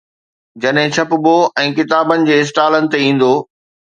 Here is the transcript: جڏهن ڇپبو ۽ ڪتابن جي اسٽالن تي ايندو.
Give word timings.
جڏهن 0.63 0.87
ڇپبو 0.97 1.33
۽ 1.65 1.75
ڪتابن 1.81 2.25
جي 2.29 2.39
اسٽالن 2.45 2.89
تي 2.95 3.03
ايندو. 3.09 3.31